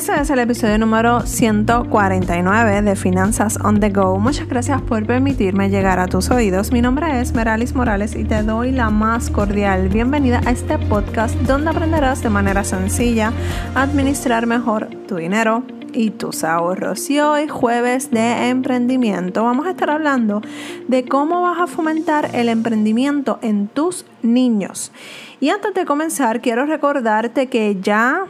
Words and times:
Ese 0.00 0.18
es 0.18 0.30
el 0.30 0.38
episodio 0.38 0.78
número 0.78 1.26
149 1.26 2.80
de 2.80 2.96
Finanzas 2.96 3.58
on 3.62 3.80
the 3.80 3.90
Go. 3.90 4.18
Muchas 4.18 4.48
gracias 4.48 4.80
por 4.80 5.04
permitirme 5.04 5.68
llegar 5.68 5.98
a 5.98 6.06
tus 6.06 6.30
oídos. 6.30 6.72
Mi 6.72 6.80
nombre 6.80 7.20
es 7.20 7.34
Meralis 7.34 7.74
Morales 7.74 8.16
y 8.16 8.24
te 8.24 8.42
doy 8.42 8.72
la 8.72 8.88
más 8.88 9.28
cordial 9.28 9.90
bienvenida 9.90 10.40
a 10.46 10.52
este 10.52 10.78
podcast 10.78 11.34
donde 11.40 11.68
aprenderás 11.68 12.22
de 12.22 12.30
manera 12.30 12.64
sencilla 12.64 13.34
a 13.74 13.82
administrar 13.82 14.46
mejor 14.46 14.88
tu 15.06 15.16
dinero 15.16 15.64
y 15.92 16.08
tus 16.08 16.44
ahorros. 16.44 17.10
Y 17.10 17.20
hoy, 17.20 17.46
jueves 17.48 18.10
de 18.10 18.48
emprendimiento, 18.48 19.44
vamos 19.44 19.66
a 19.66 19.72
estar 19.72 19.90
hablando 19.90 20.40
de 20.88 21.04
cómo 21.04 21.42
vas 21.42 21.60
a 21.60 21.66
fomentar 21.66 22.30
el 22.32 22.48
emprendimiento 22.48 23.38
en 23.42 23.68
tus 23.68 24.06
niños. 24.22 24.92
Y 25.40 25.50
antes 25.50 25.74
de 25.74 25.84
comenzar, 25.84 26.40
quiero 26.40 26.64
recordarte 26.64 27.48
que 27.48 27.76
ya 27.82 28.24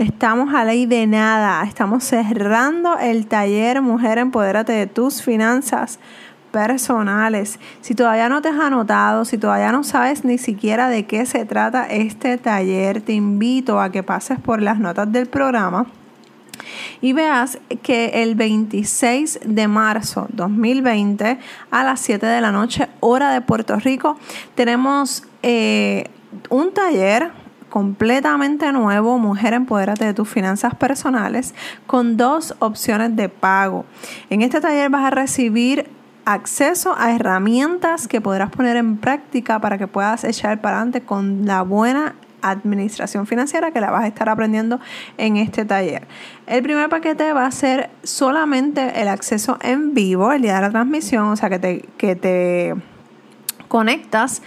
Estamos 0.00 0.54
a 0.54 0.64
ley 0.64 0.86
de 0.86 1.06
nada. 1.06 1.62
Estamos 1.62 2.04
cerrando 2.04 2.98
el 2.98 3.26
taller 3.26 3.82
Mujer 3.82 4.16
Empodérate 4.16 4.72
de 4.72 4.86
tus 4.86 5.20
finanzas 5.20 5.98
personales. 6.50 7.60
Si 7.82 7.94
todavía 7.94 8.30
no 8.30 8.40
te 8.40 8.48
has 8.48 8.58
anotado, 8.58 9.26
si 9.26 9.36
todavía 9.36 9.72
no 9.72 9.84
sabes 9.84 10.24
ni 10.24 10.38
siquiera 10.38 10.88
de 10.88 11.04
qué 11.04 11.26
se 11.26 11.44
trata 11.44 11.84
este 11.84 12.38
taller, 12.38 13.02
te 13.02 13.12
invito 13.12 13.78
a 13.78 13.92
que 13.92 14.02
pases 14.02 14.40
por 14.40 14.62
las 14.62 14.78
notas 14.78 15.12
del 15.12 15.26
programa 15.26 15.84
y 17.02 17.12
veas 17.12 17.58
que 17.82 18.22
el 18.22 18.36
26 18.36 19.40
de 19.44 19.68
marzo 19.68 20.28
2020 20.32 21.38
a 21.70 21.84
las 21.84 22.00
7 22.00 22.24
de 22.24 22.40
la 22.40 22.52
noche, 22.52 22.88
hora 23.00 23.34
de 23.34 23.42
Puerto 23.42 23.76
Rico, 23.76 24.16
tenemos 24.54 25.24
eh, 25.42 26.06
un 26.48 26.72
taller 26.72 27.32
completamente 27.70 28.70
nuevo, 28.72 29.18
Mujer 29.18 29.54
Empodérate 29.54 30.04
de 30.04 30.14
tus 30.14 30.28
finanzas 30.28 30.74
personales, 30.74 31.54
con 31.86 32.18
dos 32.18 32.54
opciones 32.58 33.16
de 33.16 33.30
pago. 33.30 33.86
En 34.28 34.42
este 34.42 34.60
taller 34.60 34.90
vas 34.90 35.06
a 35.06 35.10
recibir 35.10 35.88
acceso 36.26 36.94
a 36.98 37.14
herramientas 37.14 38.06
que 38.06 38.20
podrás 38.20 38.50
poner 38.50 38.76
en 38.76 38.98
práctica 38.98 39.58
para 39.60 39.78
que 39.78 39.86
puedas 39.86 40.24
echar 40.24 40.60
para 40.60 40.76
adelante 40.76 41.00
con 41.00 41.46
la 41.46 41.62
buena 41.62 42.14
administración 42.42 43.26
financiera 43.26 43.70
que 43.70 43.80
la 43.80 43.90
vas 43.90 44.04
a 44.04 44.06
estar 44.06 44.28
aprendiendo 44.28 44.80
en 45.18 45.36
este 45.36 45.64
taller. 45.64 46.06
El 46.46 46.62
primer 46.62 46.88
paquete 46.88 47.32
va 47.32 47.46
a 47.46 47.50
ser 47.50 47.90
solamente 48.02 49.00
el 49.00 49.08
acceso 49.08 49.58
en 49.62 49.94
vivo 49.94 50.32
el 50.32 50.42
día 50.42 50.56
de 50.56 50.62
la 50.62 50.70
transmisión, 50.70 51.28
o 51.28 51.36
sea 51.36 51.50
que 51.50 51.58
te, 51.58 51.88
que 51.96 52.16
te 52.16 52.74
conectas 53.68 54.42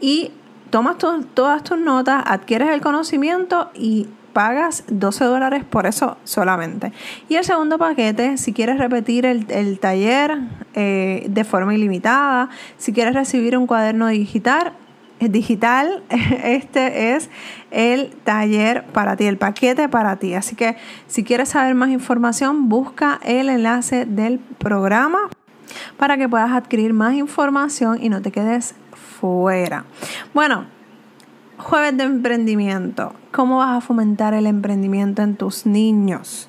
y 0.00 0.32
tomas 0.70 0.96
todas 0.98 1.62
tus 1.64 1.78
notas, 1.78 2.22
adquieres 2.26 2.70
el 2.70 2.80
conocimiento 2.80 3.70
y 3.74 4.08
pagas 4.32 4.84
12 4.88 5.24
dólares 5.24 5.64
por 5.64 5.86
eso 5.86 6.16
solamente. 6.24 6.92
Y 7.28 7.36
el 7.36 7.44
segundo 7.44 7.78
paquete, 7.78 8.36
si 8.36 8.52
quieres 8.52 8.78
repetir 8.78 9.26
el, 9.26 9.78
taller 9.80 10.38
eh, 10.74 11.26
de 11.28 11.44
forma 11.44 11.74
ilimitada, 11.74 12.48
si 12.76 12.92
quieres 12.92 13.14
recibir 13.14 13.58
un 13.58 13.66
cuaderno 13.66 14.06
digital, 14.06 14.74
eh, 15.20 15.28
digital, 15.28 16.04
este 16.44 17.14
es 17.14 17.30
el 17.72 18.10
taller 18.22 18.84
para 18.84 19.16
ti, 19.16 19.24
el 19.26 19.38
paquete 19.38 19.88
para 19.88 20.16
ti. 20.16 20.34
Así 20.34 20.54
que 20.54 20.76
si 21.08 21.24
quieres 21.24 21.48
saber 21.48 21.74
más 21.74 21.90
información, 21.90 22.68
busca 22.68 23.18
el 23.24 23.48
enlace 23.48 24.06
del 24.06 24.38
programa 24.38 25.18
para 25.96 26.16
que 26.16 26.28
puedas 26.28 26.52
adquirir 26.52 26.92
más 26.92 27.14
información 27.14 27.98
y 28.00 28.08
no 28.08 28.22
te 28.22 28.30
quedes 28.30 28.74
fuera. 29.20 29.84
Bueno, 30.34 30.66
jueves 31.58 31.96
de 31.96 32.04
emprendimiento. 32.04 33.12
¿Cómo 33.32 33.58
vas 33.58 33.76
a 33.76 33.80
fomentar 33.80 34.34
el 34.34 34.46
emprendimiento 34.46 35.22
en 35.22 35.36
tus 35.36 35.66
niños? 35.66 36.48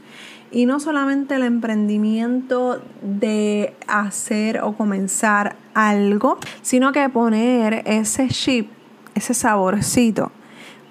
Y 0.51 0.65
no 0.65 0.79
solamente 0.79 1.35
el 1.35 1.43
emprendimiento 1.43 2.81
de 3.01 3.75
hacer 3.87 4.61
o 4.61 4.73
comenzar 4.73 5.55
algo, 5.73 6.37
sino 6.61 6.91
que 6.91 7.07
poner 7.09 7.83
ese 7.85 8.27
chip, 8.29 8.71
ese 9.13 9.33
saborcito 9.33 10.31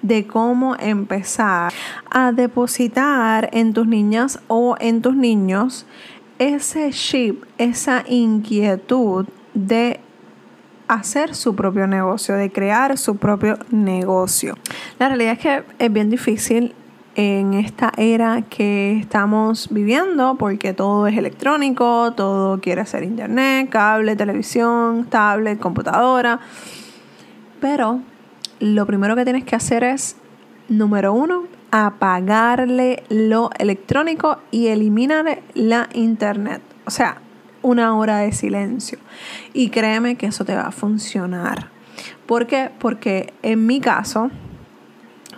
de 0.01 0.27
cómo 0.27 0.77
empezar 0.79 1.73
a 2.09 2.31
depositar 2.31 3.49
en 3.51 3.73
tus 3.73 3.85
niñas 3.85 4.39
o 4.47 4.77
en 4.79 5.01
tus 5.01 5.15
niños 5.15 5.85
ese 6.37 6.91
chip, 6.91 7.43
esa 7.57 8.05
inquietud 8.07 9.27
de 9.53 9.99
hacer 10.89 11.35
su 11.35 11.55
propio 11.55 11.87
negocio, 11.87 12.35
de 12.35 12.51
crear 12.51 12.97
su 12.97 13.15
propio 13.15 13.57
negocio. 13.69 14.55
La 14.97 15.07
realidad 15.07 15.33
es 15.33 15.39
que 15.39 15.63
es 15.77 15.93
bien 15.93 16.09
difícil 16.09 16.75
en 17.15 17.53
esta 17.53 17.91
era 17.97 18.41
que 18.43 18.97
estamos 18.97 19.69
viviendo 19.71 20.35
porque 20.35 20.73
todo 20.73 21.07
es 21.07 21.17
electrónico, 21.17 22.13
todo 22.13 22.59
quiere 22.59 22.85
ser 22.85 23.03
internet, 23.03 23.69
cable, 23.69 24.15
televisión, 24.15 25.05
tablet, 25.05 25.59
computadora. 25.59 26.39
Pero 27.61 27.99
lo 28.59 28.85
primero 28.85 29.15
que 29.15 29.23
tienes 29.23 29.43
que 29.43 29.55
hacer 29.55 29.83
es, 29.83 30.15
número 30.69 31.13
uno, 31.13 31.43
apagarle 31.71 33.03
lo 33.09 33.51
electrónico 33.59 34.39
y 34.49 34.67
eliminar 34.67 35.41
la 35.53 35.87
internet. 35.93 36.61
O 36.85 36.91
sea, 36.91 37.21
una 37.61 37.95
hora 37.95 38.19
de 38.19 38.31
silencio. 38.31 38.99
Y 39.53 39.69
créeme 39.69 40.15
que 40.15 40.27
eso 40.27 40.45
te 40.45 40.55
va 40.55 40.63
a 40.63 40.71
funcionar. 40.71 41.69
¿Por 42.25 42.47
qué? 42.47 42.69
Porque 42.79 43.33
en 43.41 43.65
mi 43.65 43.81
caso, 43.81 44.29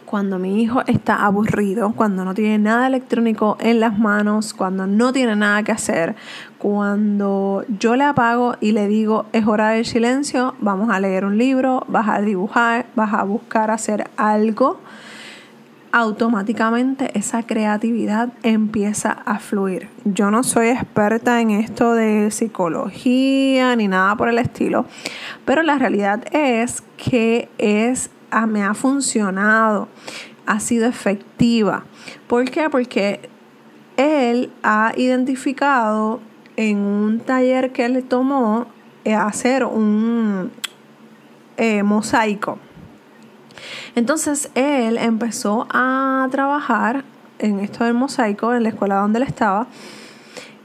cuando 0.06 0.40
mi 0.40 0.62
hijo 0.62 0.84
está 0.88 1.26
aburrido, 1.26 1.94
cuando 1.96 2.26
no 2.26 2.34
tiene 2.34 2.58
nada 2.58 2.88
electrónico 2.88 3.58
en 3.62 3.80
las 3.80 3.98
manos, 3.98 4.54
cuando 4.54 4.86
no 4.86 5.14
tiene 5.14 5.38
nada 5.38 5.64
que 5.64 5.72
hacer, 5.72 6.16
cuando 6.58 7.64
yo 7.80 7.96
le 7.96 8.04
apago 8.04 8.58
y 8.60 8.74
le 8.74 8.88
digo 8.88 9.26
es 9.32 9.48
hora 9.48 9.70
del 9.70 9.86
silencio, 9.86 10.56
vamos 10.60 10.90
a 10.90 11.00
leer 11.00 11.24
un 11.24 11.38
libro, 11.38 11.86
vas 11.88 12.10
a 12.10 12.22
dibujar, 12.22 12.88
vas 12.96 13.14
a 13.14 13.24
buscar 13.24 13.72
hacer 13.72 14.10
algo 14.18 14.82
automáticamente 15.92 17.18
esa 17.18 17.44
creatividad 17.44 18.30
empieza 18.44 19.12
a 19.12 19.40
fluir. 19.40 19.90
Yo 20.06 20.32
no 20.32 20.44
soy 20.44 20.70
experta 20.70 21.42
en 21.42 21.52
esto 21.52 21.94
de 21.94 22.32
psicología 22.32 23.76
ni 23.76 23.88
nada 23.88 24.16
por 24.16 24.30
el 24.30 24.38
estilo, 24.38 24.86
pero 25.46 25.64
la 25.64 25.78
realidad 25.78 26.24
es 26.32 26.84
que 26.98 27.50
es, 27.58 28.10
ah, 28.32 28.46
me 28.46 28.64
ha 28.64 28.74
funcionado, 28.74 29.90
ha 30.46 30.60
sido 30.60 30.88
efectiva. 30.88 31.84
¿Por 32.28 32.50
qué? 32.50 32.70
Porque 32.70 33.30
él 33.98 34.52
ha 34.64 34.94
identificado 34.96 36.22
en 36.56 36.78
un 36.78 37.20
taller 37.20 37.72
que 37.72 37.86
él 37.86 38.04
tomó 38.04 38.68
eh, 39.04 39.14
hacer 39.14 39.66
un 39.66 40.52
eh, 41.58 41.84
mosaico 41.84 42.60
entonces 43.96 44.50
él 44.56 44.98
empezó 44.98 45.68
a 45.72 46.28
trabajar 46.32 47.04
en 47.40 47.60
esto 47.60 47.84
del 47.84 47.94
mosaico 47.94 48.54
en 48.54 48.64
la 48.64 48.70
escuela 48.70 48.96
donde 48.96 49.20
él 49.20 49.24
estaba. 49.24 49.68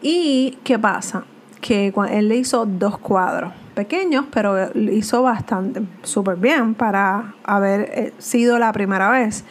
¿Y 0.03 0.59
qué 0.63 0.79
pasa? 0.79 1.25
Que 1.61 1.93
él 2.11 2.29
le 2.29 2.37
hizo 2.37 2.67
dos 2.67 2.99
cuadros 2.99 3.53
pequeños, 3.75 4.25
pero 4.31 4.71
hizo 4.75 5.23
bastante, 5.23 5.83
súper 6.03 6.37
bien 6.37 6.75
para 6.75 7.35
haber 7.45 7.81
eh, 7.81 8.13
sido 8.19 8.59
la 8.59 8.73
primera 8.73 9.11
vez. 9.11 9.45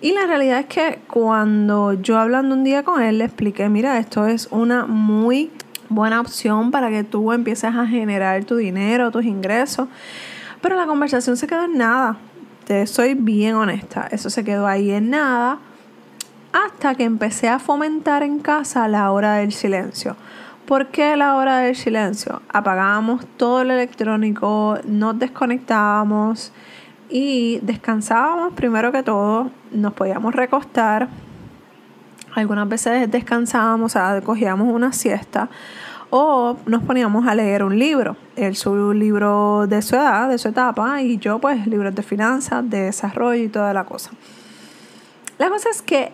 Y 0.00 0.12
la 0.12 0.26
realidad 0.26 0.58
es 0.58 0.66
que 0.66 0.98
cuando 1.08 1.92
yo 1.92 2.18
hablando 2.18 2.54
un 2.54 2.64
día 2.64 2.82
con 2.82 3.00
él, 3.00 3.18
le 3.18 3.24
expliqué, 3.24 3.68
mira, 3.68 3.98
esto 3.98 4.26
es 4.26 4.48
una 4.50 4.84
muy 4.86 5.50
buena 5.88 6.20
opción 6.20 6.72
para 6.72 6.90
que 6.90 7.04
tú 7.04 7.32
empieces 7.32 7.72
a 7.72 7.86
generar 7.86 8.44
tu 8.44 8.56
dinero, 8.56 9.12
tus 9.12 9.24
ingresos. 9.24 9.86
Pero 10.60 10.76
la 10.76 10.86
conversación 10.86 11.36
se 11.36 11.46
quedó 11.46 11.64
en 11.64 11.78
nada. 11.78 12.16
Te 12.72 12.86
soy 12.86 13.12
bien 13.12 13.54
honesta, 13.54 14.08
eso 14.10 14.30
se 14.30 14.44
quedó 14.44 14.66
ahí 14.66 14.92
en 14.92 15.10
nada 15.10 15.58
hasta 16.54 16.94
que 16.94 17.04
empecé 17.04 17.50
a 17.50 17.58
fomentar 17.58 18.22
en 18.22 18.38
casa 18.38 18.88
la 18.88 19.12
hora 19.12 19.34
del 19.34 19.52
silencio. 19.52 20.16
¿Por 20.64 20.86
qué 20.86 21.14
la 21.18 21.36
hora 21.36 21.58
del 21.58 21.76
silencio? 21.76 22.40
Apagábamos 22.48 23.26
todo 23.36 23.62
lo 23.62 23.74
electrónico, 23.74 24.78
nos 24.86 25.18
desconectábamos 25.18 26.50
y 27.10 27.58
descansábamos 27.60 28.54
primero 28.54 28.90
que 28.90 29.02
todo, 29.02 29.50
nos 29.70 29.92
podíamos 29.92 30.34
recostar. 30.34 31.10
Algunas 32.34 32.66
veces 32.70 33.10
descansábamos, 33.10 33.92
o 33.94 33.98
sea, 33.98 34.18
cogíamos 34.22 34.72
una 34.72 34.94
siesta 34.94 35.50
o 36.14 36.58
nos 36.66 36.82
poníamos 36.82 37.26
a 37.26 37.34
leer 37.34 37.64
un 37.64 37.78
libro, 37.78 38.18
el 38.36 38.54
su 38.54 38.92
libro 38.92 39.66
de 39.66 39.80
su 39.80 39.96
edad, 39.96 40.28
de 40.28 40.36
su 40.36 40.48
etapa, 40.48 41.00
y 41.00 41.16
yo 41.16 41.38
pues 41.38 41.66
libros 41.66 41.94
de 41.94 42.02
finanzas, 42.02 42.68
de 42.68 42.82
desarrollo 42.82 43.42
y 43.42 43.48
toda 43.48 43.72
la 43.72 43.84
cosa. 43.84 44.10
La 45.38 45.48
cosa 45.48 45.70
es 45.70 45.80
que 45.80 46.12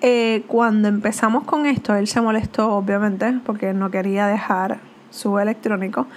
eh, 0.00 0.42
cuando 0.48 0.88
empezamos 0.88 1.44
con 1.44 1.66
esto, 1.66 1.94
él 1.94 2.08
se 2.08 2.20
molestó 2.20 2.72
obviamente 2.72 3.38
porque 3.46 3.72
no 3.72 3.88
quería 3.92 4.26
dejar 4.26 4.80
su 5.10 5.38
electrónico, 5.38 6.08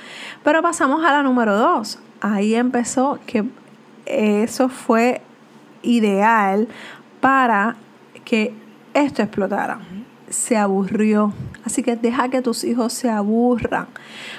pero 0.43 0.63
pasamos 0.63 1.05
a 1.05 1.11
la 1.11 1.21
número 1.21 1.55
dos. 1.55 1.99
Ahí 2.19 2.55
empezó 2.55 3.19
que 3.27 3.45
eso 4.07 4.69
fue 4.69 5.21
ideal 5.83 6.67
para 7.21 7.75
que 8.25 8.55
esto 8.95 9.21
explotara. 9.21 9.81
Se 10.29 10.57
aburrió. 10.57 11.31
Así 11.65 11.81
que 11.81 11.95
deja 11.95 12.29
que 12.29 12.41
tus 12.41 12.63
hijos 12.63 12.93
se 12.93 13.09
aburran. 13.09 13.87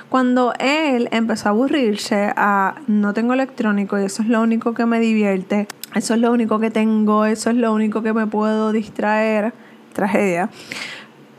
Cuando 0.09 0.53
él 0.59 1.09
empezó 1.11 1.49
a 1.49 1.53
aburrirse 1.53 2.33
a 2.37 2.77
no 2.87 3.15
tengo 3.15 3.33
electrónico 3.33 3.99
y 3.99 4.05
eso 4.05 4.23
es 4.23 4.29
lo 4.29 4.43
único 4.43 4.75
que 4.75 4.85
me 4.85 5.01
divierte, 5.01 5.67
eso 5.95 6.15
es 6.15 6.21
lo 6.21 6.33
único 6.33 6.59
que 6.59 6.71
tengo, 6.71 7.25
eso 7.25 7.51
es 7.51 7.57
lo 7.57 7.73
único 7.73 8.03
que 8.03 8.13
me 8.13 8.27
puedo 8.27 8.73
distraer, 8.73 9.55
tragedia. 9.93 10.51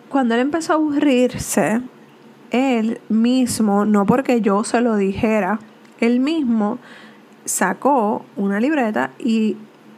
Cuando 0.10 0.34
él 0.36 0.42
empezó 0.42 0.74
a 0.74 0.76
aburrirse, 0.78 1.82
él 2.52 3.00
mismo, 3.10 3.86
no 3.86 4.06
porque 4.06 4.42
yo 4.42 4.64
se 4.64 4.82
lo 4.82 4.96
dijera, 4.96 5.60
él 6.00 6.20
mismo 6.20 6.80
sacó 7.44 8.26
una 8.36 8.60
libreta 8.60 9.12
y 9.20 9.58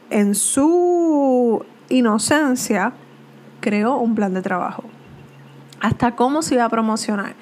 en 0.10 0.36
su 0.36 1.64
inocencia 1.90 2.94
creó 3.62 3.98
un 3.98 4.16
plan 4.16 4.34
de 4.34 4.42
trabajo. 4.42 4.84
Hasta 5.80 6.16
cómo 6.16 6.42
se 6.42 6.56
iba 6.56 6.66
a 6.66 6.70
promocionar, 6.70 7.36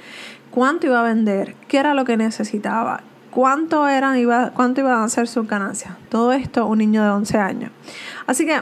cuánto 0.51 0.87
iba 0.87 0.99
a 0.99 1.03
vender, 1.03 1.55
qué 1.67 1.77
era 1.77 1.93
lo 1.93 2.05
que 2.05 2.17
necesitaba, 2.17 3.01
cuánto, 3.31 3.87
era, 3.87 4.17
iba, 4.17 4.51
cuánto 4.51 4.81
iban 4.81 5.01
a 5.01 5.09
ser 5.09 5.27
sus 5.27 5.47
ganancias. 5.47 5.93
Todo 6.09 6.31
esto 6.33 6.65
un 6.65 6.79
niño 6.79 7.03
de 7.03 7.09
11 7.09 7.37
años. 7.37 7.71
Así 8.27 8.45
que 8.45 8.61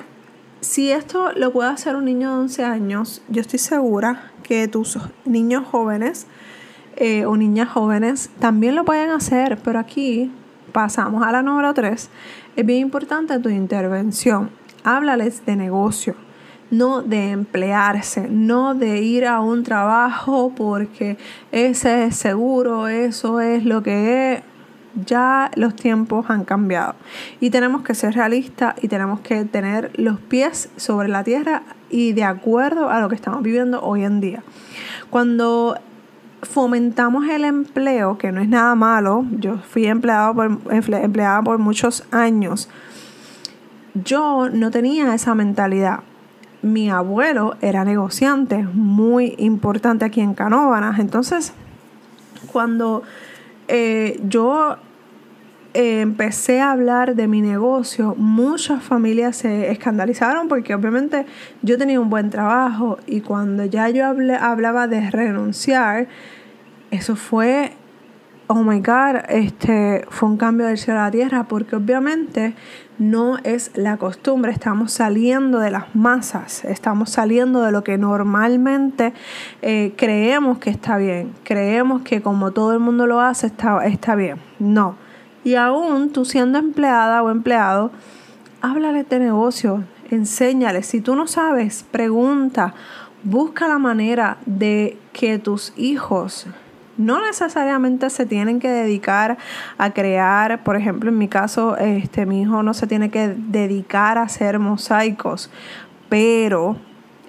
si 0.61 0.91
esto 0.91 1.31
lo 1.33 1.51
puede 1.51 1.69
hacer 1.69 1.95
un 1.95 2.05
niño 2.05 2.31
de 2.31 2.37
11 2.41 2.63
años, 2.63 3.21
yo 3.27 3.41
estoy 3.41 3.59
segura 3.59 4.31
que 4.43 4.67
tus 4.67 4.97
niños 5.25 5.63
jóvenes 5.69 6.27
eh, 6.95 7.25
o 7.25 7.35
niñas 7.35 7.69
jóvenes 7.69 8.29
también 8.39 8.75
lo 8.75 8.85
pueden 8.85 9.09
hacer, 9.09 9.57
pero 9.63 9.79
aquí 9.79 10.31
pasamos 10.71 11.25
a 11.25 11.31
la 11.31 11.41
número 11.41 11.73
3. 11.73 12.09
Es 12.55 12.65
bien 12.65 12.79
importante 12.79 13.37
tu 13.39 13.49
intervención. 13.49 14.51
Háblales 14.83 15.45
de 15.45 15.55
negocio, 15.55 16.15
no 16.73 17.03
de 17.03 17.29
emplearse, 17.29 18.27
no 18.29 18.73
de 18.73 19.01
ir 19.01 19.27
a 19.27 19.41
un 19.41 19.63
trabajo 19.63 20.51
porque 20.55 21.17
ese 21.51 22.05
es 22.05 22.15
seguro, 22.15 22.87
eso 22.87 23.39
es 23.39 23.63
lo 23.63 23.83
que 23.83 24.33
es. 24.33 24.43
Ya 25.05 25.49
los 25.55 25.75
tiempos 25.75 26.29
han 26.29 26.45
cambiado 26.45 26.95
y 27.39 27.49
tenemos 27.49 27.81
que 27.81 27.95
ser 27.95 28.13
realistas 28.13 28.75
y 28.81 28.87
tenemos 28.87 29.21
que 29.21 29.43
tener 29.45 29.91
los 29.99 30.19
pies 30.19 30.69
sobre 30.75 31.07
la 31.07 31.23
tierra 31.23 31.63
y 31.89 32.13
de 32.13 32.23
acuerdo 32.23 32.89
a 32.89 32.99
lo 32.99 33.09
que 33.09 33.15
estamos 33.15 33.41
viviendo 33.41 33.81
hoy 33.81 34.03
en 34.03 34.19
día. 34.19 34.43
Cuando 35.09 35.79
fomentamos 36.43 37.27
el 37.27 37.45
empleo, 37.45 38.17
que 38.17 38.31
no 38.31 38.41
es 38.41 38.49
nada 38.49 38.75
malo, 38.75 39.25
yo 39.39 39.57
fui 39.57 39.87
empleado 39.87 40.35
por, 40.35 40.59
empleada 40.71 41.41
por 41.41 41.57
muchos 41.57 42.03
años, 42.11 42.69
yo 43.95 44.49
no 44.51 44.69
tenía 44.69 45.13
esa 45.13 45.33
mentalidad. 45.33 46.01
Mi 46.63 46.89
abuelo 46.89 47.55
era 47.61 47.85
negociante, 47.85 48.63
muy 48.63 49.35
importante 49.37 50.05
aquí 50.05 50.21
en 50.21 50.33
Canóvanas. 50.33 50.97
Entonces, 50.97 51.53
cuando 52.51 53.03
eh, 53.67 54.19
yo 54.27 54.77
eh, 55.73 56.01
empecé 56.01 56.61
a 56.61 56.71
hablar 56.71 57.15
de 57.15 57.27
mi 57.27 57.41
negocio, 57.41 58.15
muchas 58.15 58.83
familias 58.83 59.37
se 59.37 59.71
escandalizaron 59.71 60.47
porque 60.47 60.75
obviamente 60.75 61.25
yo 61.63 61.77
tenía 61.77 61.99
un 61.99 62.09
buen 62.09 62.29
trabajo 62.29 62.97
y 63.07 63.21
cuando 63.21 63.65
ya 63.65 63.89
yo 63.89 64.05
hablaba 64.05 64.87
de 64.87 65.09
renunciar, 65.09 66.07
eso 66.91 67.15
fue, 67.15 67.73
oh 68.47 68.63
my 68.63 68.79
God, 68.79 69.23
este, 69.29 70.05
fue 70.09 70.29
un 70.29 70.37
cambio 70.37 70.67
del 70.67 70.77
cielo 70.77 70.99
a 70.99 71.05
la 71.05 71.11
tierra 71.11 71.43
porque 71.45 71.75
obviamente 71.75 72.53
no 72.99 73.37
es 73.43 73.71
la 73.75 73.97
costumbre, 73.97 74.51
estamos 74.51 74.93
saliendo 74.93 75.59
de 75.59 75.71
las 75.71 75.95
masas, 75.95 76.63
estamos 76.65 77.09
saliendo 77.09 77.61
de 77.61 77.71
lo 77.71 77.83
que 77.83 77.97
normalmente 77.97 79.13
eh, 79.61 79.93
creemos 79.97 80.59
que 80.59 80.69
está 80.69 80.97
bien, 80.97 81.33
creemos 81.43 82.03
que 82.03 82.21
como 82.21 82.51
todo 82.51 82.73
el 82.73 82.79
mundo 82.79 83.07
lo 83.07 83.19
hace 83.19 83.47
está, 83.47 83.85
está 83.85 84.15
bien, 84.15 84.37
no. 84.59 84.95
Y 85.43 85.55
aún 85.55 86.11
tú 86.11 86.23
siendo 86.23 86.59
empleada 86.59 87.23
o 87.23 87.29
empleado, 87.29 87.91
háblale 88.61 89.03
de 89.03 89.19
negocio, 89.19 89.83
enséñale, 90.09 90.83
si 90.83 91.01
tú 91.01 91.15
no 91.15 91.27
sabes, 91.27 91.83
pregunta, 91.91 92.73
busca 93.23 93.67
la 93.67 93.77
manera 93.77 94.37
de 94.45 94.97
que 95.11 95.39
tus 95.39 95.73
hijos 95.75 96.47
no 96.97 97.25
necesariamente 97.25 98.09
se 98.09 98.25
tienen 98.25 98.59
que 98.59 98.69
dedicar 98.69 99.37
a 99.77 99.91
crear, 99.91 100.63
por 100.63 100.75
ejemplo, 100.75 101.09
en 101.09 101.17
mi 101.17 101.27
caso, 101.27 101.77
este, 101.77 102.25
mi 102.25 102.41
hijo 102.41 102.63
no 102.63 102.73
se 102.73 102.87
tiene 102.87 103.09
que 103.09 103.29
dedicar 103.29 104.17
a 104.17 104.23
hacer 104.23 104.59
mosaicos, 104.59 105.49
pero 106.09 106.77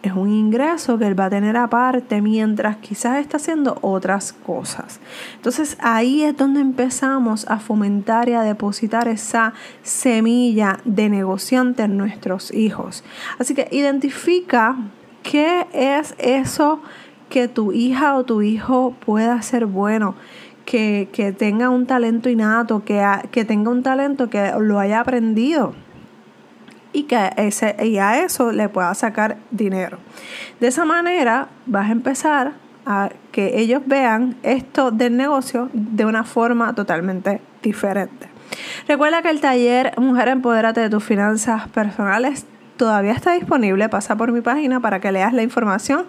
es 0.05 0.13
un 0.13 0.31
ingreso 0.31 0.99
que 0.99 1.07
él 1.07 1.19
va 1.19 1.27
a 1.27 1.31
tener 1.31 1.57
aparte 1.57 2.21
mientras 2.21 2.77
quizás 2.77 3.19
está 3.21 3.39
haciendo 3.39 3.79
otras 3.81 4.35
cosas. 4.35 5.01
Entonces 5.37 5.79
ahí 5.81 6.23
es 6.23 6.37
donde 6.37 6.61
empezamos 6.61 7.47
a 7.49 7.59
fomentar 7.59 8.29
y 8.29 8.35
a 8.35 8.43
depositar 8.43 9.09
esa 9.09 9.55
semilla 9.83 10.79
de 10.85 11.09
negociante 11.09 11.85
en 11.85 11.97
nuestros 11.97 12.53
hijos. 12.53 13.03
Así 13.39 13.55
que 13.55 13.67
identifica 13.71 14.77
qué 15.23 15.67
es 15.73 16.15
eso 16.19 16.83
que 17.35 17.49
tu 17.49 17.73
hija 17.73 18.15
o 18.15 18.23
tu 18.23 18.43
hijo 18.43 18.95
pueda 19.05 19.43
ser 19.43 19.67
bueno, 19.67 20.15
que, 20.65 21.35
tenga 21.37 21.69
un 21.69 21.85
talento 21.85 22.29
innato, 22.29 22.85
que, 22.85 23.05
que 23.33 23.45
tenga 23.45 23.73
un 23.73 23.83
talento 23.83 24.31
que 24.31 24.53
lo 24.61 24.79
haya 24.79 25.01
aprendido 25.01 25.75
y 26.93 27.03
que 27.03 27.33
ese, 27.37 27.75
y 27.85 27.99
a 27.99 28.23
eso 28.23 28.53
le 28.53 28.69
pueda 28.69 28.95
sacar 28.95 29.39
dinero. 29.51 29.99
De 30.61 30.69
esa 30.69 30.85
manera 30.85 31.49
vas 31.67 31.89
a 31.89 31.91
empezar 31.91 32.53
a 32.87 33.11
que 33.33 33.59
ellos 33.59 33.83
vean 33.85 34.37
esto 34.45 34.93
del 34.93 35.17
negocio 35.17 35.71
de 35.73 36.05
una 36.05 36.23
forma 36.23 36.73
totalmente 36.77 37.41
diferente. 37.65 38.29
Recuerda 38.87 39.23
que 39.23 39.31
el 39.31 39.41
taller 39.41 39.93
Mujer 39.99 40.29
Empodérate 40.29 40.83
de 40.83 40.89
tus 40.89 41.03
finanzas 41.03 41.67
personales 41.67 42.47
todavía 42.77 43.13
está 43.13 43.33
disponible. 43.33 43.89
Pasa 43.89 44.17
por 44.17 44.33
mi 44.33 44.41
página 44.41 44.81
para 44.81 45.01
que 45.01 45.13
leas 45.13 45.33
la 45.33 45.43
información 45.43 46.07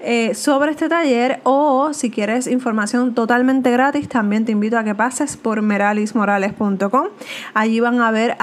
eh, 0.00 0.34
sobre 0.34 0.70
este 0.70 0.88
taller 0.88 1.40
o 1.42 1.92
si 1.92 2.10
quieres 2.10 2.46
información 2.46 3.12
totalmente 3.14 3.70
gratis, 3.70 4.08
también 4.08 4.46
te 4.46 4.52
invito 4.52 4.78
a 4.78 4.84
que 4.84 4.94
pases 4.94 5.36
por 5.36 5.60
meralismorales.com. 5.62 7.08
Allí 7.54 7.80
van 7.80 8.00
a 8.00 8.10
ver 8.10 8.36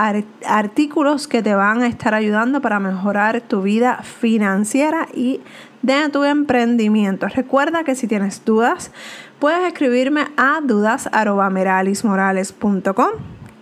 artículos 0.45 1.27
que 1.27 1.41
te 1.41 1.55
van 1.55 1.81
a 1.81 1.87
estar 1.87 2.13
ayudando 2.13 2.61
para 2.61 2.79
mejorar 2.79 3.41
tu 3.41 3.63
vida 3.63 4.03
financiera 4.03 5.07
y 5.13 5.41
de 5.81 6.09
tu 6.09 6.23
emprendimiento. 6.23 7.27
Recuerda 7.27 7.83
que 7.83 7.95
si 7.95 8.07
tienes 8.07 8.45
dudas, 8.45 8.91
puedes 9.39 9.67
escribirme 9.67 10.27
a 10.37 10.61
dudas.meralismorales.com. 10.63 13.09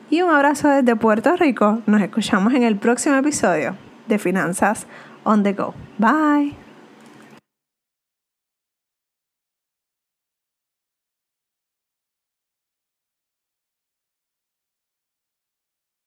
Y 0.09 0.21
un 0.21 0.31
abrazo 0.31 0.69
desde 0.69 0.95
Puerto 0.95 1.35
Rico. 1.35 1.81
Nos 1.85 2.01
escuchamos 2.01 2.53
en 2.53 2.63
el 2.63 2.77
próximo 2.77 3.15
episodio 3.15 3.84
de 4.07 4.17
Finanzas 4.17 4.85
on 5.25 5.43
the 5.43 5.53
Go. 5.53 5.73
Bye. 5.97 6.64